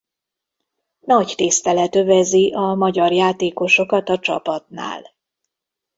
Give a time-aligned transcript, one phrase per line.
[0.99, 5.07] Nagy tisztelet övezi a magyar játékosokat a csapatnál.